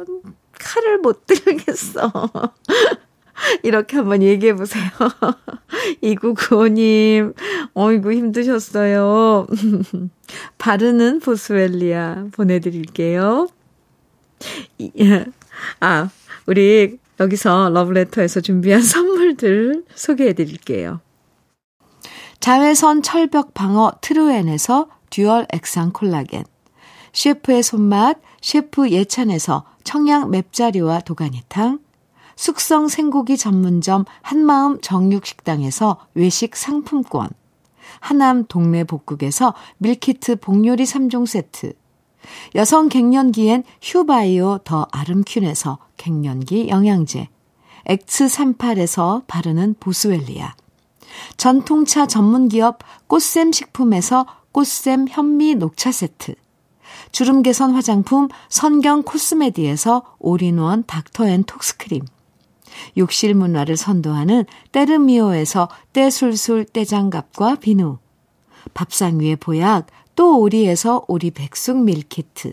칼을 0.58 0.98
못 0.98 1.26
들겠어. 1.26 2.10
이렇게 3.62 3.96
한번 3.96 4.22
얘기해 4.22 4.54
보세요. 4.54 4.84
2995님, 6.02 7.34
어이구, 7.74 8.12
힘드셨어요. 8.12 9.46
바르는 10.58 11.20
보스웰리아 11.20 12.26
보내드릴게요. 12.32 13.48
아, 15.80 16.10
우리 16.46 16.98
여기서 17.20 17.70
러브레터에서 17.70 18.40
준비한 18.40 18.82
선물 18.82 19.11
들 19.36 19.84
소개해 19.94 20.32
드릴게요. 20.34 21.00
자외선 22.40 23.02
철벽 23.02 23.54
방어 23.54 23.92
트루엔에서 24.00 24.88
듀얼 25.10 25.46
액상 25.52 25.92
콜라겐, 25.92 26.44
셰프의 27.12 27.62
손맛 27.62 28.18
셰프 28.40 28.90
예찬에서 28.90 29.64
청양 29.84 30.30
맵자리와 30.30 31.00
도가니탕, 31.00 31.78
숙성 32.34 32.88
생고기 32.88 33.36
전문점 33.36 34.04
한마음 34.22 34.80
정육식당에서 34.80 35.98
외식 36.14 36.56
상품권, 36.56 37.28
하남 38.00 38.46
동네 38.46 38.84
복국에서 38.84 39.54
밀키트 39.78 40.36
복요리 40.36 40.84
3종 40.84 41.26
세트, 41.26 41.74
여성 42.54 42.88
갱년기엔 42.88 43.64
휴바이오 43.82 44.58
더 44.64 44.88
아름퀸에서 44.90 45.78
갱년기 45.96 46.68
영양제, 46.68 47.28
엑스38에서 47.86 49.24
바르는 49.26 49.76
보스웰리아, 49.80 50.54
전통차 51.36 52.06
전문기업 52.06 52.78
꽃샘 53.06 53.52
식품에서 53.52 54.26
꽃샘 54.52 55.08
현미 55.08 55.56
녹차 55.56 55.92
세트, 55.92 56.34
주름 57.10 57.42
개선 57.42 57.72
화장품 57.72 58.28
선경 58.48 59.02
코스메디에서 59.02 60.16
올인원 60.18 60.84
닥터앤톡스크림, 60.86 62.02
욕실 62.96 63.34
문화를 63.34 63.76
선도하는 63.76 64.44
때르미오에서 64.72 65.68
때술술 65.92 66.64
때장갑과 66.66 67.56
비누, 67.56 67.98
밥상 68.74 69.20
위의 69.20 69.36
보약 69.36 69.86
또 70.14 70.40
오리에서 70.40 71.04
오리 71.08 71.30
백숙 71.30 71.82
밀키트, 71.84 72.52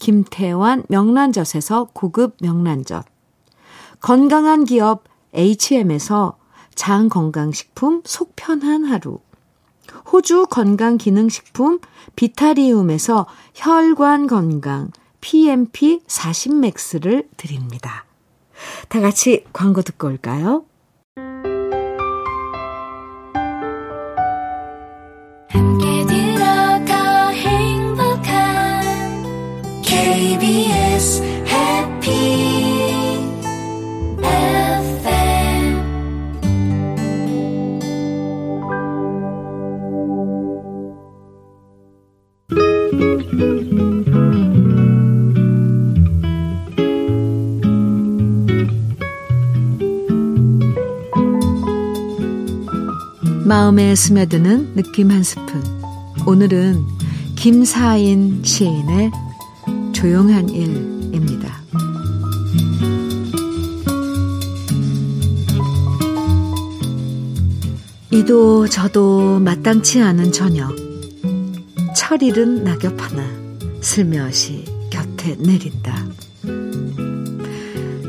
김태환 0.00 0.82
명란젓에서 0.88 1.90
고급 1.92 2.36
명란젓. 2.40 3.04
건강한 4.00 4.64
기업 4.64 5.04
HM에서 5.34 6.38
장건강식품 6.74 8.02
속편한 8.04 8.84
하루. 8.84 9.20
호주 10.10 10.46
건강기능식품 10.50 11.80
비타리움에서 12.16 13.26
혈관 13.54 14.26
건강 14.26 14.90
PMP 15.20 16.00
40맥스를 16.06 17.28
드립니다. 17.36 18.06
다 18.88 19.00
같이 19.00 19.44
광고 19.52 19.82
듣고 19.82 20.08
올까요? 20.08 20.64
마음에 53.90 53.94
스며드는 53.96 54.74
느낌 54.76 55.10
한 55.10 55.24
스푼. 55.24 55.62
오늘은 56.24 56.84
김사인 57.34 58.40
시인의 58.44 59.10
조용한 59.92 60.48
일입니다. 60.48 61.60
이도 68.12 68.68
저도 68.68 69.40
마땅치 69.40 70.00
않은 70.02 70.30
저녁. 70.30 70.70
철 71.96 72.22
잃은 72.22 72.62
낙엽 72.62 72.94
하나 73.00 73.26
슬며시 73.80 74.66
곁에 74.90 75.36
내린다. 75.36 76.06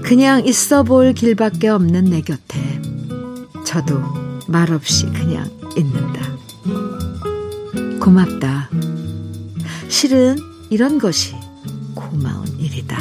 그냥 0.03 0.45
있어 0.45 0.83
볼 0.83 1.13
길밖에 1.13 1.69
없는 1.69 2.05
내 2.05 2.21
곁에 2.21 2.81
저도 3.65 3.99
말없이 4.47 5.07
그냥 5.07 5.60
있는다. 5.77 6.37
고맙다. 7.99 8.69
실은 9.87 10.37
이런 10.69 10.97
것이 10.99 11.33
고마운 11.93 12.47
일이다. 12.59 12.97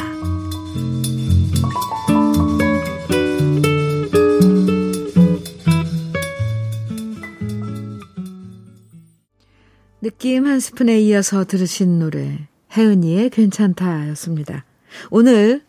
느낌 10.02 10.46
한 10.46 10.61
스푼에 10.61 11.00
이어서 11.00 11.44
들으신 11.44 11.98
노래 11.98 12.48
혜은이의 12.76 13.30
괜찮다 13.30 14.09
였습니다. 14.11 14.64
오늘 15.11 15.62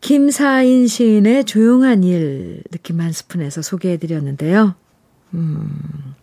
김사인 0.00 0.86
시인의 0.86 1.44
조용한 1.44 2.04
일 2.04 2.62
느낌 2.70 3.00
한 3.00 3.12
스푼에서 3.12 3.62
소개해드렸는데요. 3.62 4.74
음, 5.34 6.14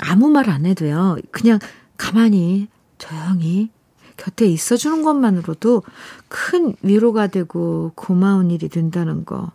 아무 0.00 0.28
말 0.28 0.48
안 0.48 0.66
해도요. 0.66 1.18
그냥 1.30 1.58
가만히 1.96 2.68
조용히 2.98 3.70
곁에 4.16 4.46
있어주는 4.46 5.02
것만으로도 5.02 5.82
큰 6.28 6.74
위로가 6.82 7.26
되고 7.28 7.92
고마운 7.94 8.50
일이 8.50 8.68
된다는 8.68 9.24
거 9.24 9.50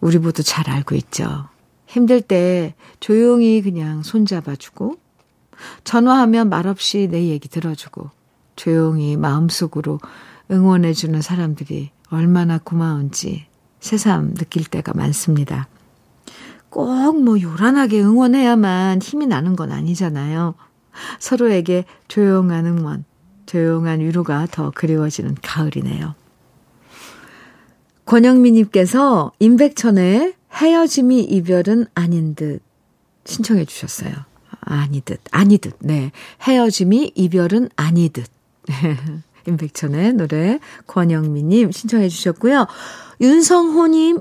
우리 0.00 0.18
모두 0.18 0.42
잘 0.42 0.68
알고 0.68 0.94
있죠. 0.96 1.48
힘들 1.86 2.20
때 2.20 2.74
조용히 3.00 3.62
그냥 3.62 4.02
손잡아주고 4.02 4.96
전화하면 5.84 6.48
말없이 6.48 7.08
내 7.10 7.28
얘기 7.28 7.48
들어주고 7.48 8.10
조용히 8.56 9.16
마음속으로 9.16 10.00
응원해주는 10.50 11.20
사람들이 11.22 11.90
얼마나 12.10 12.58
고마운지 12.58 13.46
새삼 13.80 14.34
느낄 14.34 14.64
때가 14.64 14.92
많습니다. 14.94 15.68
꼭 16.72 17.12
뭐 17.22 17.40
요란하게 17.40 18.00
응원해야만 18.02 19.00
힘이 19.00 19.26
나는 19.26 19.54
건 19.54 19.70
아니잖아요. 19.70 20.54
서로에게 21.18 21.84
조용한 22.08 22.66
응원, 22.66 23.04
조용한 23.46 24.00
위로가 24.00 24.48
더 24.50 24.72
그리워지는 24.74 25.36
가을이네요. 25.42 26.14
권영민님께서 28.06 29.32
임백천의 29.38 30.34
헤어짐이 30.54 31.22
이별은 31.22 31.86
아닌 31.94 32.34
듯 32.34 32.60
신청해 33.24 33.64
주셨어요. 33.64 34.12
아니듯, 34.60 35.20
아니듯, 35.30 35.76
네. 35.80 36.12
헤어짐이 36.42 37.12
이별은 37.14 37.68
아니듯. 37.76 38.26
임백천의 39.46 40.14
노래 40.14 40.60
권영미님 40.86 41.72
신청해 41.72 42.08
주셨고요. 42.08 42.66
윤성호님 43.20 44.20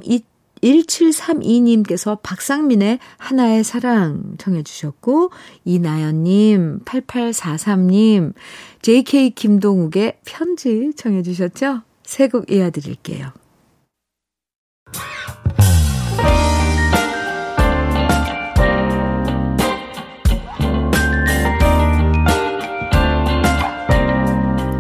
1732님께서 0.64 2.22
박상민의 2.22 3.00
하나의 3.18 3.64
사랑 3.64 4.36
청해 4.38 4.64
주셨고 4.64 5.32
이나연님 5.66 6.80
8843님 6.86 8.34
JK 8.82 9.32
김동욱의 9.32 10.20
편지 10.26 10.92
청해 10.96 11.24
주셨죠? 11.24 11.82
세 12.04 12.28
곡 12.28 12.52
이어드릴게요. 12.52 13.32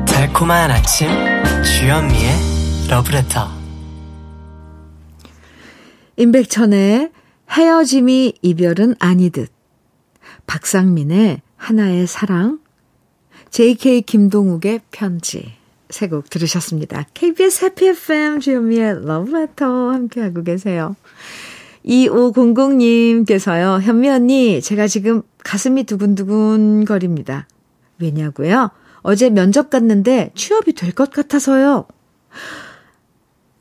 달콤한 0.07 0.71
아침 0.71 1.09
주현미의 1.63 2.31
러브레터 2.89 3.60
임백천의 6.21 7.09
헤어짐이 7.49 8.33
이별은 8.43 8.93
아니듯 8.99 9.49
박상민의 10.45 11.41
하나의 11.57 12.05
사랑 12.05 12.59
JK 13.49 14.03
김동욱의 14.03 14.81
편지 14.91 15.53
세 15.89 16.07
곡 16.07 16.29
들으셨습니다. 16.29 17.07
KBS 17.15 17.65
해피 17.65 17.87
FM 17.87 18.39
주현미의 18.39 19.03
러브레터 19.03 19.65
함께하고 19.65 20.43
계세요. 20.43 20.95
2500님께서요. 21.85 23.81
현미 23.81 24.07
언니 24.07 24.61
제가 24.61 24.85
지금 24.85 25.23
가슴이 25.43 25.85
두근두근 25.85 26.85
거립니다. 26.85 27.47
왜냐고요? 27.99 28.69
어제 29.01 29.31
면접 29.31 29.71
갔는데 29.71 30.29
취업이 30.35 30.73
될 30.73 30.91
것 30.93 31.09
같아서요. 31.09 31.87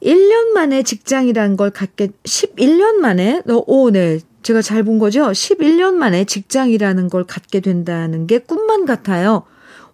1년 0.02 0.52
만에 0.54 0.82
직장이란 0.82 1.56
걸 1.56 1.70
갖게, 1.70 2.08
11년 2.24 2.94
만에, 2.96 3.42
어, 3.48 3.62
오, 3.66 3.90
네. 3.90 4.20
제가 4.42 4.62
잘 4.62 4.82
본 4.84 4.98
거죠? 4.98 5.22
11년 5.30 5.94
만에 5.94 6.24
직장이라는 6.24 7.08
걸 7.10 7.24
갖게 7.24 7.60
된다는 7.60 8.26
게 8.26 8.38
꿈만 8.38 8.86
같아요. 8.86 9.42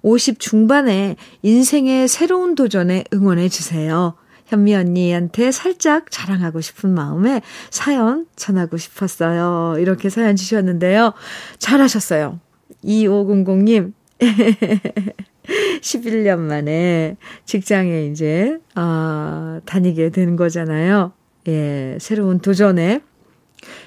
50 0.02 0.38
중반에 0.38 1.16
인생의 1.42 2.06
새로운 2.06 2.54
도전에 2.54 3.02
응원해 3.12 3.48
주세요. 3.48 4.14
현미 4.46 4.72
언니한테 4.76 5.50
살짝 5.50 6.12
자랑하고 6.12 6.60
싶은 6.60 6.90
마음에 6.94 7.42
사연 7.70 8.26
전하고 8.36 8.76
싶었어요. 8.76 9.80
이렇게 9.80 10.08
사연 10.08 10.36
주셨는데요. 10.36 11.12
잘하셨어요. 11.58 12.38
2500님. 12.84 13.92
11년 15.80 16.38
만에 16.40 17.16
직장에 17.44 18.06
이제, 18.06 18.58
아, 18.74 19.60
다니게 19.64 20.10
되는 20.10 20.36
거잖아요. 20.36 21.12
예, 21.48 21.96
새로운 22.00 22.40
도전에 22.40 23.00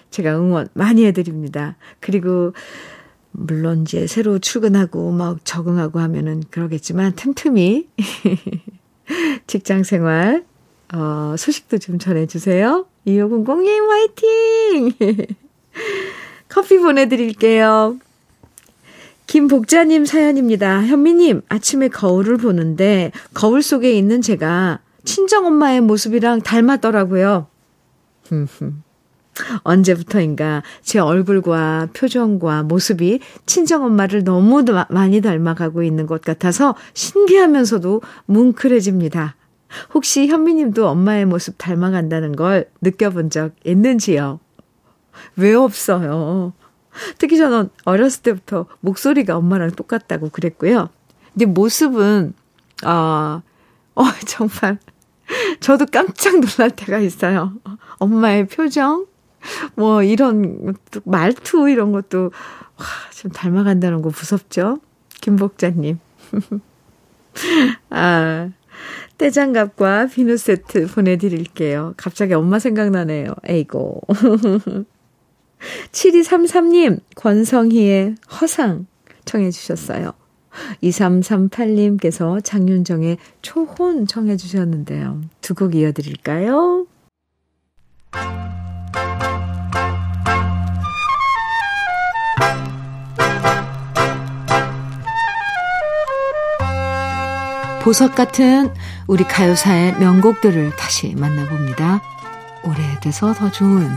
제가 0.10 0.38
응원 0.38 0.68
많이 0.74 1.06
해드립니다. 1.06 1.76
그리고, 2.00 2.54
물론 3.32 3.84
이제 3.84 4.08
새로 4.08 4.40
출근하고 4.40 5.12
막 5.12 5.44
적응하고 5.46 6.00
하면은 6.00 6.44
그러겠지만 6.50 7.14
틈틈이 7.16 7.88
직장 9.48 9.84
생활, 9.84 10.46
어, 10.94 11.36
소식도 11.38 11.78
좀 11.78 12.00
전해주세요. 12.00 12.88
2500님 13.06 13.88
화이팅! 13.88 14.92
커피 16.50 16.80
보내드릴게요. 16.80 18.00
김복자님 19.30 20.06
사연입니다. 20.06 20.84
현미님, 20.84 21.44
아침에 21.50 21.88
거울을 21.88 22.38
보는데 22.38 23.12
거울 23.36 23.62
속에 23.62 23.92
있는 23.92 24.24
제가 24.24 24.80
친정엄마의 25.06 25.82
모습이랑 25.82 26.42
닮았더라고요. 26.42 27.46
언제부터인가 29.62 30.64
제 30.82 30.98
얼굴과 30.98 31.90
표정과 31.94 32.64
모습이 32.64 33.20
친정엄마를 33.46 34.24
너무 34.24 34.66
많이 34.90 35.22
닮아가고 35.22 35.84
있는 35.84 36.08
것 36.08 36.22
같아서 36.22 36.74
신기하면서도 36.96 38.02
뭉클해집니다. 38.26 39.36
혹시 39.94 40.26
현미님도 40.26 40.88
엄마의 40.88 41.26
모습 41.26 41.54
닮아간다는 41.60 42.36
걸 42.36 42.68
느껴본 42.82 43.30
적 43.30 43.52
있는지요? 43.64 44.40
왜 45.36 45.54
없어요? 45.54 46.54
특히 47.18 47.38
저는 47.38 47.70
어렸을 47.86 48.24
때부터 48.24 48.66
목소리가 48.82 49.38
엄마랑 49.38 49.72
똑같다고 49.72 50.30
그랬고요. 50.30 50.90
근데 51.34 51.46
모습은, 51.46 52.34
아, 52.84 53.42
어, 53.96 54.04
정말, 54.26 54.80
저도 55.60 55.86
깜짝 55.92 56.40
놀랄 56.40 56.72
때가 56.72 57.00
있어요. 57.00 57.54
엄마의 57.98 58.48
표정, 58.48 59.06
뭐, 59.76 60.04
이런, 60.04 60.76
말투, 61.06 61.70
이런 61.70 61.92
것도, 61.92 62.32
와, 62.78 62.86
좀 63.14 63.32
닮아간다는 63.32 64.02
거 64.02 64.10
무섭죠? 64.10 64.80
김복자님. 65.22 66.00
아, 67.90 68.50
떼장갑과 69.18 70.08
비누 70.08 70.38
세트 70.38 70.88
보내드릴게요. 70.88 71.94
갑자기 71.98 72.34
엄마 72.34 72.60
생각나네요. 72.60 73.34
에이고. 73.48 74.02
7233님, 75.92 77.00
권성희의 77.16 78.16
허상 78.40 78.88
청해주셨어요. 79.26 80.14
2338님께서 80.84 82.44
장윤정의 82.44 83.18
초혼 83.42 84.08
청해주셨는데요. 84.08 85.22
두 85.42 85.54
곡 85.54 85.76
이어드릴까요? 85.76 86.88
보석 97.82 98.14
같은 98.16 98.70
우리 99.08 99.24
가요사의 99.24 99.98
명곡들을 100.00 100.76
다시 100.76 101.16
만나봅니다. 101.16 102.02
오래돼서 102.64 103.34
더 103.34 103.50
좋은 103.52 103.90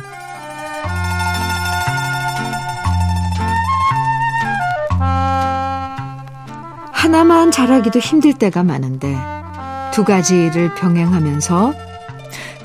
하나만 7.12 7.50
잘하기도 7.50 7.98
힘들 7.98 8.32
때가 8.32 8.62
많은데 8.62 9.14
두 9.92 10.02
가지를 10.02 10.72
병행하면서 10.76 11.74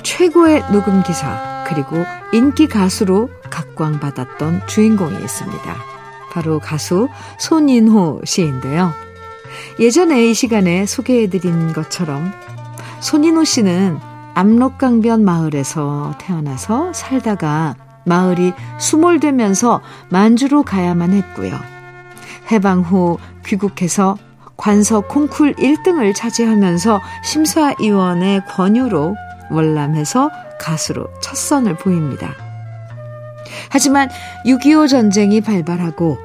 최고의 0.02 0.64
녹음 0.72 1.02
기사 1.02 1.64
그리고 1.68 2.02
인기 2.32 2.66
가수로 2.66 3.28
각광받았던 3.50 4.62
주인공이 4.66 5.18
있습니다. 5.22 5.76
바로 6.32 6.60
가수 6.60 7.10
손인호 7.38 8.22
씨인데요. 8.24 8.90
예전에 9.80 10.30
이 10.30 10.32
시간에 10.32 10.86
소개해드린 10.86 11.74
것처럼 11.74 12.32
손인호 13.00 13.44
씨는 13.44 13.98
압록강변 14.32 15.26
마을에서 15.26 16.14
태어나서 16.16 16.94
살다가 16.94 17.76
마을이 18.06 18.54
수몰되면서 18.78 19.82
만주로 20.08 20.62
가야만 20.62 21.12
했고요. 21.12 21.54
해방 22.50 22.80
후 22.80 23.18
귀국해서 23.44 24.16
관서 24.58 25.00
콩쿨 25.00 25.54
1등을 25.54 26.14
차지하면서 26.14 27.00
심사위원의 27.24 28.44
권유로 28.46 29.14
월남에서 29.50 30.30
가수로 30.60 31.06
첫 31.22 31.36
선을 31.36 31.76
보입니다. 31.76 32.34
하지만 33.70 34.10
6.25 34.44 34.88
전쟁이 34.88 35.40
발발하고 35.40 36.18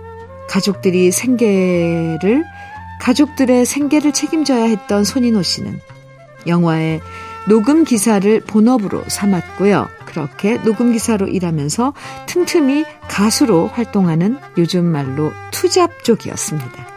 가족들이 0.50 1.12
생계를 1.12 2.43
가족들의 3.00 3.65
생계를 3.65 4.12
책임져야 4.12 4.65
했던 4.65 5.04
손인호 5.04 5.41
씨는 5.41 5.80
영화의 6.48 7.02
녹음 7.48 7.84
기사를 7.84 8.39
본업으로 8.41 9.04
삼았고요. 9.08 9.88
그렇게 10.06 10.58
녹음 10.63 10.91
기사로 10.91 11.28
일하면서 11.28 11.93
틈틈이 12.28 12.86
가수로 13.10 13.67
활동하는 13.67 14.38
요즘 14.58 14.86
말로 14.86 15.32
투잡족이었습니다. 15.52 16.93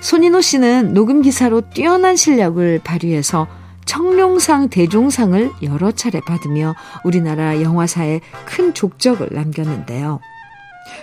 손인호 0.00 0.40
씨는 0.40 0.94
녹음 0.94 1.22
기사로 1.22 1.62
뛰어난 1.70 2.16
실력을 2.16 2.80
발휘해서 2.82 3.46
청룡상 3.84 4.68
대종상을 4.68 5.50
여러 5.62 5.90
차례 5.92 6.20
받으며 6.20 6.74
우리나라 7.04 7.60
영화사에 7.60 8.20
큰 8.46 8.72
족적을 8.72 9.28
남겼는데요. 9.32 10.20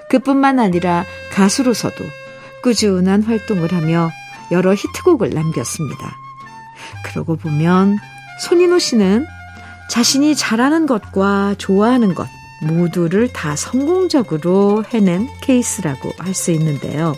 그뿐만 0.09 0.59
아니라 0.59 1.05
가수로서도 1.31 2.03
꾸준한 2.63 3.23
활동을 3.23 3.73
하며 3.73 4.09
여러 4.51 4.73
히트곡을 4.73 5.31
남겼습니다. 5.31 6.15
그러고 7.05 7.35
보면 7.35 7.97
손인호 8.41 8.79
씨는 8.79 9.25
자신이 9.89 10.35
잘하는 10.35 10.85
것과 10.85 11.55
좋아하는 11.57 12.15
것 12.15 12.27
모두를 12.61 13.27
다 13.31 13.55
성공적으로 13.55 14.83
해낸 14.91 15.27
케이스라고 15.41 16.11
할 16.17 16.33
수 16.33 16.51
있는데요. 16.51 17.15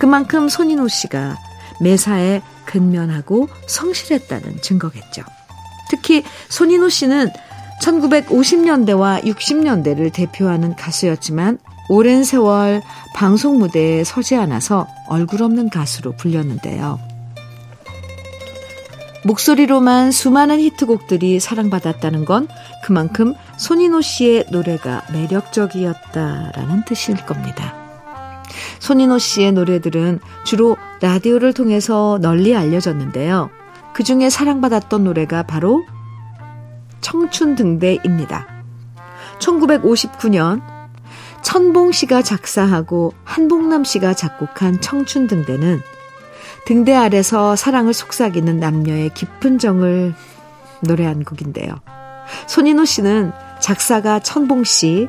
그만큼 0.00 0.48
손인호 0.48 0.88
씨가 0.88 1.36
매사에 1.80 2.40
근면하고 2.64 3.48
성실했다는 3.66 4.62
증거겠죠. 4.62 5.22
특히 5.90 6.24
손인호 6.48 6.88
씨는 6.88 7.28
1950년대와 7.82 9.22
60년대를 9.24 10.12
대표하는 10.12 10.74
가수였지만 10.74 11.58
오랜 11.90 12.24
세월 12.24 12.82
방송 13.14 13.58
무대에 13.58 14.02
서지 14.02 14.36
않아서 14.36 14.86
얼굴 15.06 15.42
없는 15.42 15.68
가수로 15.68 16.16
불렸는데요. 16.16 16.98
목소리로만 19.24 20.12
수많은 20.12 20.60
히트곡들이 20.60 21.40
사랑받았다는 21.40 22.24
건 22.24 22.48
그만큼 22.82 23.34
손인호 23.58 24.00
씨의 24.00 24.46
노래가 24.50 25.02
매력적이었다라는 25.12 26.84
뜻일 26.86 27.16
겁니다. 27.26 27.79
손인호 28.80 29.18
씨의 29.18 29.52
노래들은 29.52 30.18
주로 30.44 30.76
라디오를 31.00 31.52
통해서 31.52 32.18
널리 32.20 32.56
알려졌는데요. 32.56 33.50
그 33.92 34.02
중에 34.02 34.28
사랑받았던 34.30 35.04
노래가 35.04 35.44
바로 35.44 35.84
청춘 37.00 37.54
등대입니다. 37.54 38.46
1959년 39.38 40.62
천봉 41.42 41.92
씨가 41.92 42.22
작사하고 42.22 43.14
한복남 43.24 43.84
씨가 43.84 44.14
작곡한 44.14 44.80
청춘 44.80 45.26
등대는 45.26 45.80
등대 46.66 46.94
아래서 46.94 47.56
사랑을 47.56 47.94
속삭이는 47.94 48.60
남녀의 48.60 49.10
깊은 49.14 49.58
정을 49.58 50.14
노래한 50.82 51.24
곡인데요. 51.24 51.74
손인호 52.46 52.84
씨는 52.84 53.32
작사가 53.60 54.20
천봉 54.20 54.64
씨, 54.64 55.08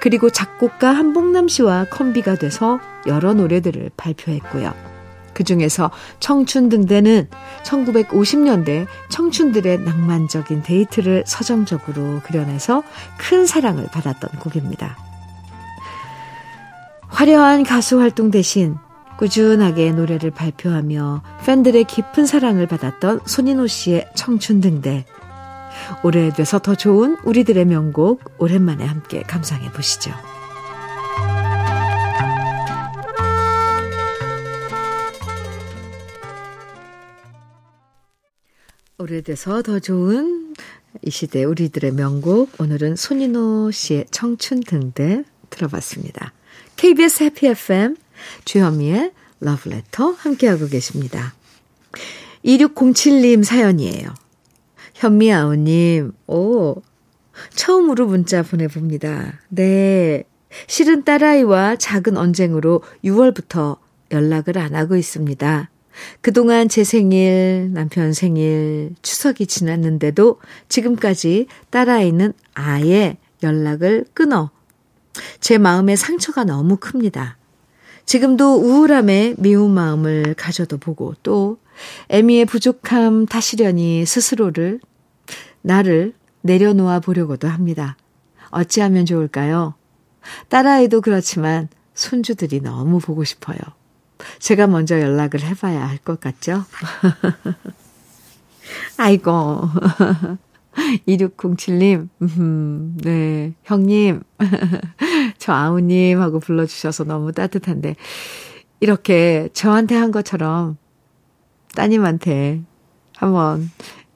그리고 0.00 0.30
작곡가 0.30 0.92
한복남 0.92 1.48
씨와 1.48 1.86
콤비가 1.90 2.36
돼서 2.36 2.80
여러 3.06 3.34
노래들을 3.34 3.90
발표했고요. 3.96 4.72
그 5.34 5.44
중에서 5.44 5.90
청춘 6.18 6.68
등대는 6.68 7.28
1950년대 7.62 8.86
청춘들의 9.08 9.80
낭만적인 9.80 10.62
데이트를 10.62 11.24
서정적으로 11.26 12.20
그려내서 12.24 12.82
큰 13.18 13.46
사랑을 13.46 13.86
받았던 13.86 14.40
곡입니다. 14.40 14.96
화려한 17.08 17.62
가수 17.62 18.00
활동 18.00 18.30
대신 18.30 18.76
꾸준하게 19.18 19.92
노래를 19.92 20.30
발표하며 20.30 21.22
팬들의 21.44 21.84
깊은 21.84 22.26
사랑을 22.26 22.66
받았던 22.66 23.20
손인호 23.24 23.66
씨의 23.66 24.08
청춘 24.14 24.60
등대. 24.60 25.04
오래돼서 26.02 26.58
더 26.58 26.74
좋은 26.74 27.16
우리들의 27.24 27.64
명곡 27.64 28.22
오랜만에 28.38 28.84
함께 28.84 29.22
감상해 29.22 29.70
보시죠. 29.72 30.12
오래돼서 38.98 39.62
더 39.62 39.78
좋은 39.78 40.54
이 41.02 41.10
시대 41.10 41.44
우리들의 41.44 41.92
명곡 41.92 42.60
오늘은 42.60 42.96
손인호 42.96 43.70
씨의 43.70 44.06
청춘 44.10 44.60
등대 44.60 45.22
들어봤습니다. 45.50 46.32
KBS 46.76 47.22
해피 47.24 47.46
FM 47.46 47.96
주현미의 48.44 49.12
러브레터 49.40 50.10
함께하고 50.12 50.66
계십니다. 50.66 51.34
2607님 52.44 53.44
사연이에요. 53.44 54.14
현미 54.98 55.32
아우님, 55.32 56.10
오, 56.26 56.82
처음으로 57.54 58.06
문자 58.08 58.42
보내봅니다. 58.42 59.40
네. 59.48 60.24
실은 60.66 61.04
딸아이와 61.04 61.76
작은 61.76 62.16
언쟁으로 62.16 62.82
6월부터 63.04 63.78
연락을 64.10 64.58
안 64.58 64.74
하고 64.74 64.96
있습니다. 64.96 65.70
그동안 66.20 66.68
제 66.68 66.82
생일, 66.82 67.70
남편 67.72 68.12
생일, 68.12 68.96
추석이 69.02 69.46
지났는데도 69.46 70.40
지금까지 70.68 71.46
딸아이는 71.70 72.32
아예 72.54 73.18
연락을 73.44 74.04
끊어 74.14 74.50
제 75.38 75.58
마음에 75.58 75.94
상처가 75.94 76.42
너무 76.42 76.76
큽니다. 76.76 77.36
지금도 78.04 78.56
우울함에 78.56 79.36
미운 79.38 79.70
마음을 79.70 80.34
가져도 80.34 80.76
보고 80.76 81.14
또 81.22 81.58
애미의 82.08 82.44
부족함 82.46 83.26
탓이려니 83.26 84.06
스스로를 84.06 84.80
나를 85.62 86.14
내려놓아 86.42 87.00
보려고도 87.00 87.48
합니다. 87.48 87.96
어찌하면 88.50 89.06
좋을까요? 89.06 89.74
딸아이도 90.48 91.00
그렇지만 91.00 91.68
손주들이 91.94 92.60
너무 92.60 92.98
보고 92.98 93.24
싶어요. 93.24 93.58
제가 94.38 94.66
먼저 94.66 95.00
연락을 95.00 95.40
해봐야 95.42 95.88
할 95.88 95.98
것 95.98 96.20
같죠? 96.20 96.64
아이고. 98.96 99.68
2607님, 101.08 102.08
음, 102.22 102.96
네, 103.02 103.52
형님, 103.64 104.22
저 105.38 105.52
아우님 105.52 106.20
하고 106.20 106.38
불러주셔서 106.38 107.02
너무 107.02 107.32
따뜻한데, 107.32 107.96
이렇게 108.78 109.48
저한테 109.54 109.96
한 109.96 110.12
것처럼 110.12 110.76
따님한테 111.74 112.62
한번 113.16 113.70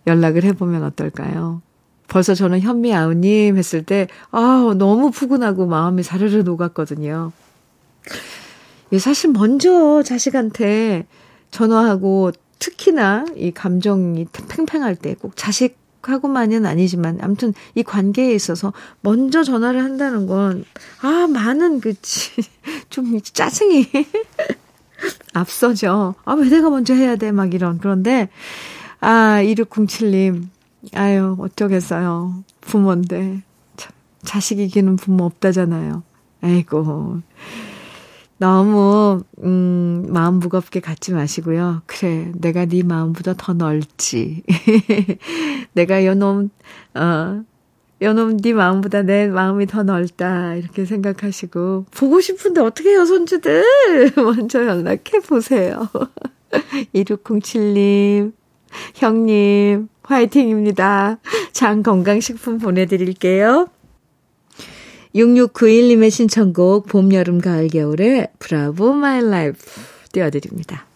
연락을 0.07 0.45
해보면 0.45 0.83
어떨까요? 0.85 1.63
벌써 2.09 2.35
저는 2.35 2.61
현미 2.61 2.95
아우님 2.95 3.57
했을 3.57 3.83
때, 3.85 4.07
아 4.31 4.75
너무 4.77 5.11
푸근하고 5.11 5.67
마음이 5.67 6.03
사르르 6.03 6.39
녹았거든요. 6.43 7.33
사실 8.99 9.31
먼저 9.31 10.03
자식한테 10.03 11.07
전화하고 11.51 12.33
특히나 12.59 13.25
이 13.37 13.51
감정이 13.53 14.27
팽팽할 14.49 14.95
때 14.97 15.15
꼭 15.15 15.33
자식하고만은 15.37 16.67
아니지만 16.67 17.19
아무튼 17.23 17.55
이 17.75 17.83
관계에 17.83 18.35
있어서 18.35 18.73
먼저 19.01 19.43
전화를 19.43 19.83
한다는 19.83 20.27
건, 20.27 20.65
아, 21.01 21.27
많은 21.33 21.81
그, 21.81 21.95
좀 22.91 23.19
짜증이 23.23 23.87
앞서죠. 25.35 26.15
아, 26.25 26.35
왜 26.35 26.49
내가 26.49 26.71
먼저 26.71 26.95
해야 26.95 27.17
돼? 27.17 27.33
막 27.33 27.55
이런. 27.55 27.79
그런데, 27.79 28.29
아, 29.01 29.41
2607님, 29.43 30.49
아유, 30.95 31.37
어쩌겠어요. 31.39 32.45
부모인데. 32.61 33.43
참, 33.77 33.93
자식 34.23 34.59
이기는 34.59 34.97
부모 34.97 35.25
없다잖아요. 35.25 36.03
아이고. 36.43 37.21
너무, 38.39 39.23
음, 39.45 40.07
마음 40.09 40.41
무겁게 40.41 40.81
갖지 40.81 41.13
마시고요. 41.13 41.83
그래, 41.87 42.33
내가 42.35 42.67
네 42.67 42.83
마음보다 42.83 43.35
더 43.37 43.53
넓지. 43.53 44.43
내가 45.75 46.05
요놈, 46.05 46.51
어, 46.95 47.45
요놈 48.03 48.37
네 48.39 48.53
마음보다 48.53 49.03
내 49.03 49.29
마음이 49.29 49.67
더 49.67 49.85
넓다. 49.85 50.57
이렇게 50.57 50.85
생각하시고, 50.85 51.87
보고 51.93 52.21
싶은데 52.21 52.61
어떻게 52.61 52.91
해요, 52.91 53.05
손주들? 53.05 53.65
먼저 54.17 54.67
연락해 54.67 55.21
보세요. 55.27 55.89
2607님, 56.95 58.33
형님, 58.95 59.89
화이팅입니다. 60.03 61.19
장 61.53 61.83
건강식품 61.83 62.59
보내드릴게요. 62.59 63.69
6691님의 65.15 66.11
신청곡 66.11 66.87
봄, 66.87 67.13
여름, 67.13 67.41
가을, 67.41 67.69
겨울의 67.69 68.29
Bravo 68.39 68.95
My 68.95 69.23
Life 69.23 69.59
띄워드립니다. 70.13 70.87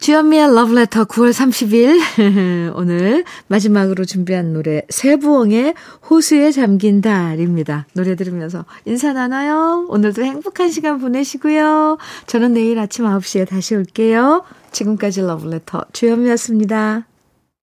주현미의 0.00 0.54
러브레터 0.54 1.04
9월 1.06 1.32
30일 1.32 2.72
오늘 2.76 3.24
마지막으로 3.48 4.04
준비한 4.04 4.52
노래 4.52 4.82
세부엉의 4.88 5.74
호수에 6.08 6.52
잠긴 6.52 7.00
달입니다. 7.00 7.86
노래 7.94 8.14
들으면서 8.14 8.64
인사 8.84 9.12
나눠요. 9.12 9.86
오늘도 9.88 10.22
행복한 10.22 10.70
시간 10.70 11.00
보내시고요. 11.00 11.98
저는 12.26 12.54
내일 12.54 12.78
아침 12.78 13.04
9시에 13.06 13.48
다시 13.48 13.74
올게요. 13.74 14.44
지금까지 14.70 15.22
러브레터 15.22 15.86
주현미였습니다. 15.92 17.04